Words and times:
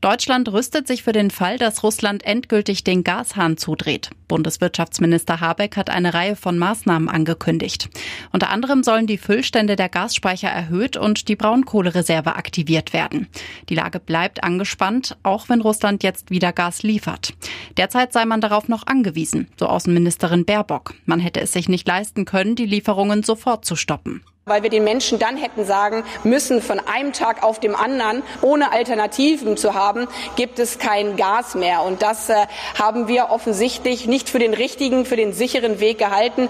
Deutschland 0.00 0.50
rüstet 0.50 0.86
sich 0.86 1.02
für 1.02 1.12
den 1.12 1.30
Fall, 1.30 1.58
dass 1.58 1.82
Russland 1.82 2.24
endgültig 2.24 2.84
den 2.84 3.04
Gashahn 3.04 3.58
zudreht. 3.58 4.08
Bundeswirtschaftsminister 4.28 5.40
Habeck 5.40 5.76
hat 5.76 5.90
eine 5.90 6.14
Reihe 6.14 6.36
von 6.36 6.56
Maßnahmen 6.56 7.10
angekündigt. 7.10 7.90
Unter 8.32 8.48
anderem 8.48 8.82
sollen 8.82 9.06
die 9.06 9.18
Füllstände 9.18 9.76
der 9.76 9.90
Gasspeicher 9.90 10.48
erhöht 10.48 10.96
und 10.96 11.28
die 11.28 11.36
Braunkohlereserve 11.36 12.36
aktiviert 12.36 12.94
werden. 12.94 13.28
Die 13.68 13.74
Lage 13.74 14.00
bleibt 14.00 14.42
angespannt, 14.42 15.18
auch 15.22 15.50
wenn 15.50 15.60
Russland 15.60 16.02
jetzt 16.02 16.30
wieder 16.30 16.54
Gas 16.54 16.82
liefert. 16.82 17.34
Derzeit 17.76 18.14
sei 18.14 18.24
man 18.24 18.40
darauf 18.40 18.68
noch 18.68 18.86
angewiesen, 18.86 19.48
so 19.58 19.66
Außenministerin 19.66 20.46
Baerbock. 20.46 20.94
Man 21.04 21.20
hätte 21.20 21.42
es 21.42 21.52
sich 21.52 21.68
nicht 21.68 21.86
leisten 21.86 22.24
können, 22.24 22.56
die 22.56 22.66
Lieferungen 22.66 23.22
sofort 23.22 23.66
zu 23.66 23.76
stoppen 23.76 24.22
weil 24.46 24.62
wir 24.62 24.70
den 24.70 24.84
Menschen 24.84 25.18
dann 25.18 25.36
hätten 25.36 25.64
sagen 25.64 26.02
müssen, 26.24 26.62
von 26.62 26.80
einem 26.80 27.12
Tag 27.12 27.42
auf 27.42 27.60
dem 27.60 27.76
anderen, 27.76 28.22
ohne 28.42 28.72
Alternativen 28.72 29.56
zu 29.56 29.74
haben, 29.74 30.08
gibt 30.36 30.58
es 30.58 30.78
kein 30.78 31.16
Gas 31.16 31.54
mehr. 31.54 31.82
Und 31.82 32.02
das 32.02 32.28
äh, 32.30 32.46
haben 32.78 33.06
wir 33.06 33.30
offensichtlich 33.30 34.06
nicht 34.06 34.28
für 34.28 34.38
den 34.38 34.54
richtigen, 34.54 35.04
für 35.04 35.16
den 35.16 35.32
sicheren 35.32 35.78
Weg 35.80 35.98
gehalten. 35.98 36.48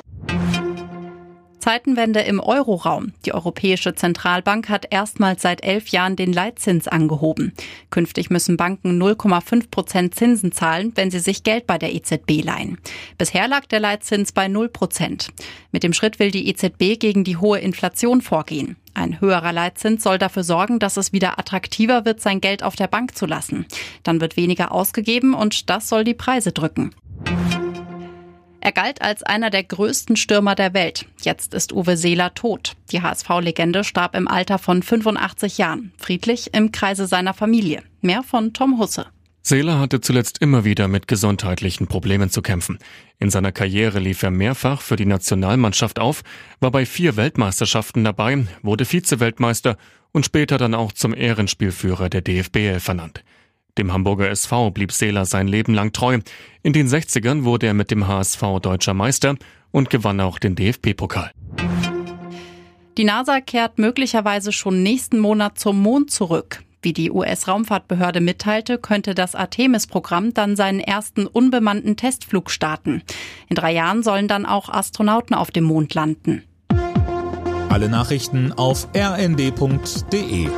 Zeitenwende 1.61 2.21
im 2.21 2.41
Euroraum. 2.41 3.13
Die 3.25 3.33
Europäische 3.33 3.95
Zentralbank 3.95 4.69
hat 4.69 4.87
erstmals 4.91 5.43
seit 5.43 5.63
elf 5.63 5.89
Jahren 5.89 6.17
den 6.17 6.33
Leitzins 6.33 6.89
angehoben. 6.89 7.53
Künftig 7.91 8.31
müssen 8.31 8.57
Banken 8.57 9.01
0,5 9.01 9.71
Prozent 9.71 10.15
Zinsen 10.15 10.53
zahlen, 10.53 10.93
wenn 10.97 11.11
sie 11.11 11.21
sich 11.21 11.45
Geld 11.45 11.67
bei 11.67 11.79
der 11.79 11.95
EZB 11.95 12.43
leihen. 12.43 12.79
Bisher 13.19 13.47
lag 13.47 13.67
der 13.67 13.81
Leitzins 13.81 14.33
bei 14.33 14.49
0 14.49 14.69
Prozent. 14.69 15.29
Mit 15.71 15.83
dem 15.83 15.93
Schritt 15.93 16.19
will 16.19 16.31
die 16.31 16.49
EZB 16.49 16.99
gegen 16.99 17.23
die 17.23 17.37
hohe 17.37 17.61
Inflation 17.61 18.23
vorgehen. 18.23 18.77
Ein 18.95 19.21
höherer 19.21 19.53
Leitzins 19.53 20.03
soll 20.03 20.19
dafür 20.19 20.43
sorgen, 20.43 20.79
dass 20.79 20.97
es 20.97 21.13
wieder 21.13 21.39
attraktiver 21.39 22.05
wird, 22.05 22.21
sein 22.21 22.41
Geld 22.41 22.63
auf 22.63 22.77
der 22.77 22.89
Bank 22.89 23.17
zu 23.17 23.27
lassen. 23.27 23.67
Dann 24.03 24.21
wird 24.21 24.37
weniger 24.37 24.73
ausgegeben 24.73 25.35
und 25.35 25.71
das 25.71 25.89
soll 25.89 26.05
die 26.05 26.15
Preise 26.15 26.53
drücken. 26.53 26.93
Er 28.63 28.73
galt 28.73 29.01
als 29.01 29.23
einer 29.23 29.49
der 29.49 29.65
größten 29.65 30.17
Stürmer 30.17 30.55
der 30.55 30.75
Welt. 30.75 31.07
Jetzt 31.23 31.55
ist 31.55 31.73
Uwe 31.73 31.97
Seeler 31.97 32.35
tot. 32.35 32.77
Die 32.93 33.01
HSV-Legende 33.01 33.85
starb 33.85 34.15
im 34.15 34.29
Alter 34.29 34.59
von 34.59 34.83
85 34.83 35.57
Jahren, 35.57 35.93
friedlich 35.97 36.53
im 36.53 36.71
Kreise 36.71 37.07
seiner 37.07 37.33
Familie. 37.33 37.83
Mehr 38.03 38.23
von 38.23 38.53
Tom 38.53 38.79
Husse. 38.79 39.07
Seeler 39.43 39.79
hatte 39.79 40.03
zuletzt 40.03 40.43
immer 40.43 40.67
wieder 40.67 40.89
mit 40.89 41.09
gesundheitlichen 41.09 41.87
Problemen 41.87 42.29
zu 42.29 42.43
kämpfen. 42.43 42.79
In 43.19 43.31
seiner 43.31 43.53
Karriere 43.53 43.99
lief 43.99 44.23
er 44.23 44.31
mehrfach 44.31 44.83
für 44.83 44.97
die 44.97 45.07
Nationalmannschaft 45.07 45.99
auf, 45.99 46.23
war 46.61 46.71
bei 46.71 46.85
vier 46.85 47.17
Weltmeisterschaften 47.17 48.05
dabei, 48.05 48.47
wurde 48.63 48.85
Vize-Weltmeister 48.85 49.79
und 50.13 50.27
später 50.27 50.59
dann 50.59 50.75
auch 50.75 50.93
zum 50.93 51.15
Ehrenspielführer 51.15 52.11
der 52.11 52.21
DFBL 52.21 52.81
vernannt. 52.81 53.25
Dem 53.79 53.93
Hamburger 53.93 54.31
SV 54.31 54.71
blieb 54.71 54.93
Seeler 54.93 55.25
sein 55.25 55.49
Leben 55.49 55.75
lang 55.75 55.93
treu. 55.93 56.19
In 56.63 56.73
den 56.73 56.89
60ern 56.89 57.45
wurde 57.45 57.67
er 57.67 57.75
mit 57.75 57.91
dem 57.91 58.07
HSV 58.07 58.43
deutscher 58.61 58.95
Meister 58.95 59.37
und 59.71 59.91
gewann 59.91 60.21
auch 60.21 60.39
den 60.39 60.57
DFB-Pokal. 60.57 61.31
Die 62.99 63.05
NASA 63.05 63.41
kehrt 63.41 63.79
möglicherweise 63.79 64.53
schon 64.53 64.83
nächsten 64.83 65.19
Monat 65.19 65.59
zum 65.59 65.81
Mond 65.81 66.11
zurück. 66.11 66.63
Wie 66.83 66.93
die 66.93 67.11
US-Raumfahrtbehörde 67.11 68.21
mitteilte, 68.21 68.79
könnte 68.79 69.15
das 69.15 69.35
Artemis-Programm 69.35 70.33
dann 70.33 70.57
seinen 70.57 70.81
ersten 70.81 71.27
unbemannten 71.27 71.97
Testflug 71.97 72.51
starten. 72.51 73.03
In 73.49 73.57
drei 73.57 73.73
Jahren 73.73 74.03
sollen 74.03 74.29
dann 74.29 74.47
auch 74.47 74.71
Astronauten 74.71 75.35
auf 75.35 75.51
dem 75.51 75.65
Mond 75.65 75.95
landen. 75.95 76.43
Alle 77.69 77.89
Nachrichten 77.89 78.53
auf 78.53 78.89
rnd.de 78.97 80.49